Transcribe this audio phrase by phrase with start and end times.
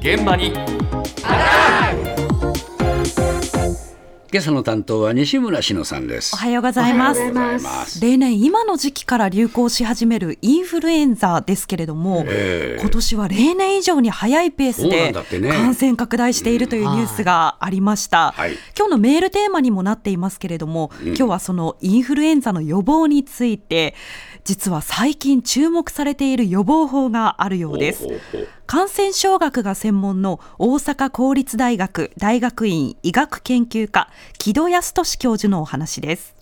[0.00, 0.54] 現場に。
[4.32, 6.34] 今朝の担当は西村篠さんです。
[6.34, 8.00] おはようございます。
[8.00, 12.80] 例年今の時期から流行し始めるインフルエンザですけれども、ええ。
[12.80, 15.12] 今年は例年以上に早いペースで
[15.50, 18.52] 感染拡大しているというニュースがありました、はい。
[18.78, 23.96] 今日のメールテーマにもなっていますけれども、今日はそのインフルエンザの予防について
[24.44, 28.04] 実は最近注目されている予防法があるようです。
[28.04, 36.39] ほうほうほう感染症学が専門の大阪公立大学大学院医学研究科木戸康俊教授のお話です。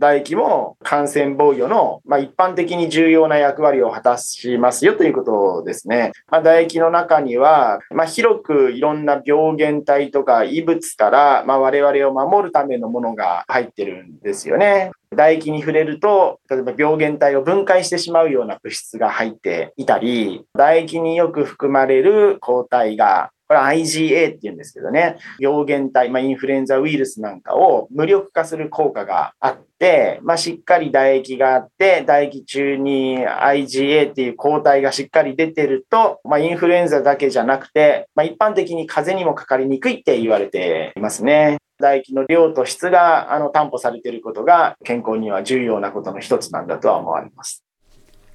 [0.00, 6.12] 唾液も感染防御の、まあ、一般的に重要な役割を果たしますよということですね。
[6.30, 14.92] まあ、唾液の中には、まあ、広くいろんな病原体とか異物から、まあ、我々を守るためのものが入ってるんですよね。
[15.10, 41.56] 唾液に触れると、例えば病原体を分解してしまうような物質が入っていたり、唾液によく含まれる抗体がこれは IgA って言うんですけどね、病原体、まあ、インフルエンザウイルスなんかを無力化する効果があって、まあ、しっかり唾液があって、唾液中に IgA っていう抗体がしっかり出てると、まあ、インフルエンザだけじゃなくて、まあ、一般的に風邪にもかかりにくいって言われていますね。
[41.78, 47.64] 唾液の量と質があの担保されていることが健康には重要なことの一つなんだとは思われます。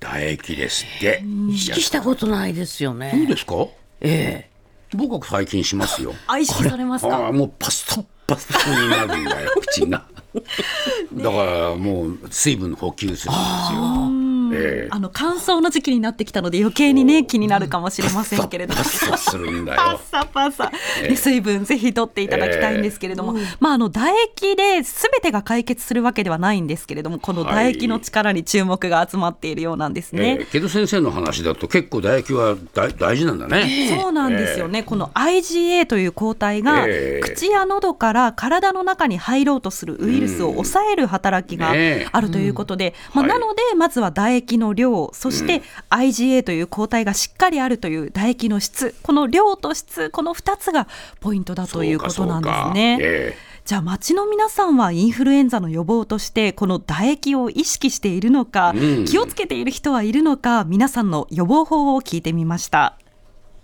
[0.00, 3.26] 唾液ですって意識したことないですよいいね。
[3.26, 3.66] ですか？
[4.00, 4.48] え
[4.94, 6.14] 僕は最近しますよ。
[6.26, 7.32] あ意識されますか？
[7.32, 10.04] もうパスタパスタになるんだよ口が
[11.12, 14.21] だからもう水分補給するんですよ
[14.52, 14.88] ええ。
[14.90, 18.82] あの乾燥の時期になってきたので余計にね気になるかもしれませんけれども。
[18.82, 20.70] パスタするんだパよサパサ、
[21.02, 21.08] ええ。
[21.08, 30.38] で水分ぜひ取っていただきたいんですけれども、まああの唾液で全てが解決するわけではないんですけれどもこの唾液の力に注目が集まっているようなんですね。
[30.40, 30.44] ええ。
[30.46, 37.28] けど先生の話だと結構唾液は大大事なんだね、そうなんですよね、この IgA という抗体が、ええ。
[37.34, 43.38] 口や喉から体の中に入ろうとするウイルスを抑える働きがあるということで、まあ、はい。
[43.38, 48.94] なのでまずは唾液の量そして IgA という抗体がしっかりあるという唾液の質。
[49.02, 50.88] この量と質この2つが
[51.20, 53.34] ポイントだということなんですね。
[53.64, 59.04] じゃあ街の皆さんはインフルエンザの予防としてこの唾液を意識しているのか、うん。
[59.04, 62.98] 気をつけている人はいるのか皆さんの予防法を聞いてみました。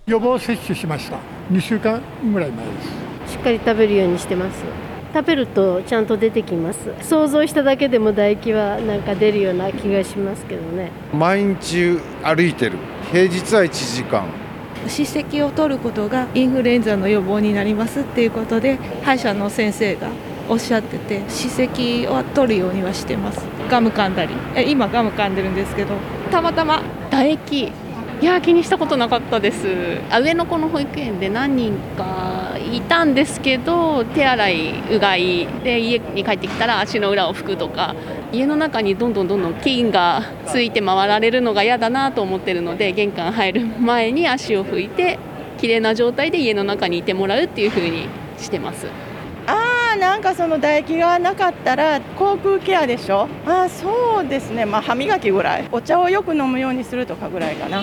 [0.07, 1.19] 予防接種しました。
[1.51, 2.01] 2週間
[2.33, 3.09] ぐらい前です。
[3.29, 6.93] しっかり食べるようにしてます食べるとちゃんと出てきます。
[7.03, 10.91] 想像しただけでも唾液はなんか出るような気がしますけどね。
[11.13, 12.79] 毎日歩いてる。
[13.11, 14.25] 平日は1時間。
[14.87, 20.09] 歯石を取ることがインフルエンザの予防になりますっていうことで歯医者の先生が
[20.49, 23.41] おっしゃってて歯石は取るようにはしてます。
[23.71, 24.35] ガム噛んだり。
[24.55, 25.95] え今ガム噛んでるんですけど
[26.31, 27.73] たまたま唾液
[28.21, 30.01] いや気にしたことなかったです。
[30.11, 37.95] あ上の子の保育園で何人かいたんですけど手洗いうがいで家に帰ってきたら足の裏を拭くとか
[38.33, 45.21] 家の中にどんどんどんどん菌がついて回られるのが嫌だなと思ってるので玄関入る前に足を拭いて
[45.59, 49.08] 綺麗な状態で家の中にいてもらうっていう風にしてます。
[49.99, 53.29] なんかその唾液がなかったら口腔ケアでしょ？
[53.47, 54.65] あそうですね。
[54.65, 55.69] まあ歯磨きぐらい。
[55.73, 57.83] お茶をよく飲むようにするとかぐらいかな。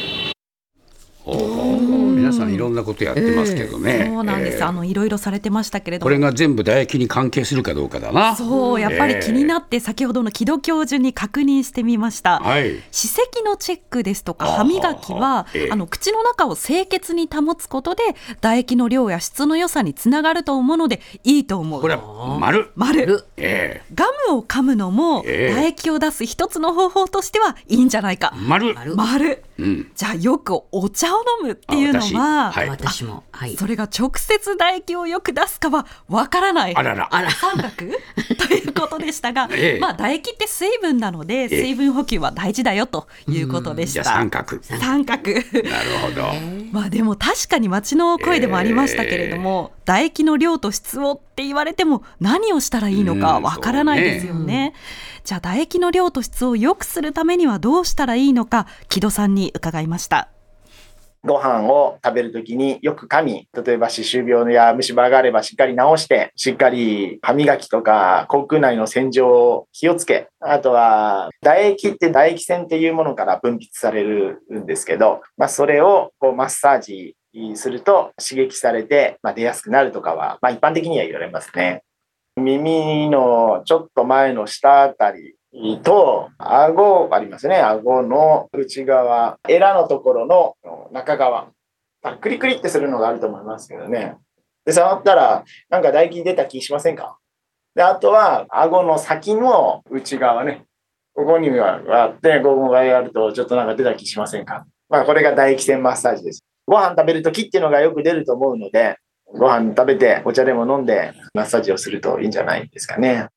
[1.23, 2.14] ほうほう。
[2.25, 4.63] 皆さんいろんなことやってますけどね、そうなんです、ええ。
[4.63, 6.03] あのいろいろされてましたけれど。
[6.03, 8.35] もこれが全部唾液に関係するかどうかだな。
[8.35, 12.81] そうやっぱり気になって先ほどの木戸教授に確認してみました、はい。
[12.91, 15.69] 歯石のチェックですとか歯磨きはええ。
[15.71, 18.03] あの口の中を清潔に保つことで
[18.41, 21.81] 唾液の量や質の良さにつながると思うのでいいと思う。
[21.81, 22.71] これは丸。
[22.75, 23.25] 丸。
[23.37, 25.49] えガムを噛むのもええ。
[25.49, 28.33] 唾液を出す一つの方法としてはいいんじゃないか。
[28.35, 28.73] え丸。
[28.95, 29.43] 丸。
[29.57, 29.91] うん。
[29.95, 33.23] じゃあよくお茶を飲むっていうのあは、私はい私も。
[33.31, 33.55] はい。
[33.55, 37.29] それが直接唾液をよく出すかはわからないあららあら。
[37.31, 37.71] 三角？
[38.47, 44.11] ということでしたが、ええまあ唾液って水分なので水分補給は大事だよということでしじゃあた。
[44.11, 45.43] 三角三角なる
[46.01, 46.33] ほど
[46.71, 54.73] まあでも確かに街の声でもありましたけれども、唾液の量と質をって言われても何をしたらいいのかわからないですよね。
[55.23, 60.29] じゃあ唾液の量と質を良くするためにはどうしたらいいのか木戸さんに伺いました。
[61.25, 77.16] ご飯を食べるときによく噛み、例えば歯周病や虫歯があればしっかり治して、しっかり歯磨きとか口腔内の洗浄を気をつけ、あとは唾液って唾液腺っていうものから分泌されるんですけど、まあ、それをこうマッサージ
[77.55, 81.83] すると刺激されて、ま、出やすくなるとかは、まあ、一般的には言われますね。
[82.37, 85.34] 耳のちょっと前の下あたり
[85.84, 87.57] と、顎ありますね。
[87.57, 90.55] 顎の内側、エラのところの
[90.91, 91.47] 中側。
[92.03, 94.17] あクリクリってするのがあると思いますけどね。
[94.66, 97.17] で、触ったら、なんか唾液出た気しませんか？
[97.73, 100.66] で、あとは、顎の先の内側ね。
[101.13, 104.66] ここにはあって、ここがやると、ちょっとなんか出た気しませんか？
[104.90, 106.43] まあ、これが唾液腺マッサージです。
[106.67, 113.28] ご飯食べるときっていうのがよく出ると思うので、ご飯食べて、お茶でも飲んで、マッサージをするといいんじゃないですかね。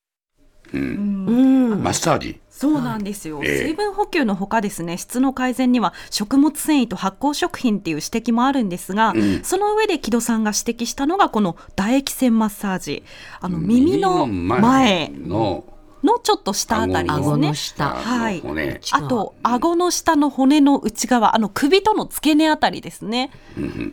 [0.73, 1.83] うん。
[1.83, 3.63] マッサージそうなんですよ、ええ。
[3.63, 9.45] 水分補給のほかですね質の改善には食物繊維と発酵食品っていう指摘もあるんですが、うん。
[9.45, 13.05] その上で木戸さんが指摘したのがこの唾液腺マッサージ。
[13.41, 15.65] あの耳の前の
[16.03, 17.89] のちょっと下あたりです顎ねの下。
[17.91, 18.41] はい。
[18.41, 21.35] 骨、あと顎の下の骨の内側。
[21.35, 23.31] あの首との付け根あたりですね。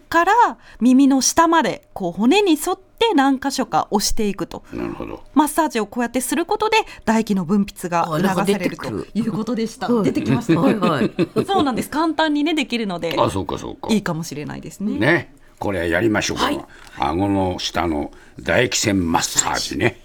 [0.09, 0.33] から
[0.79, 4.63] 耳の下までこう骨に沿って何箇所か押していくと。
[4.71, 5.23] なるほど。
[5.33, 9.87] マッサージをこうやってすることで唾液の分泌が促されるということでした。
[9.91, 10.03] はい。
[10.05, 10.59] 出てきました。
[10.59, 11.11] はいはい。
[11.45, 11.89] そうなんです。
[11.89, 13.15] 簡単にねできるので。
[13.17, 13.93] あそうかそうか。
[13.93, 14.97] いいかもしれないですね。
[14.97, 15.33] ね。
[15.59, 16.37] これやりましょう。
[16.37, 16.67] か、
[16.97, 20.01] 顎の下の唾液腺マッサージね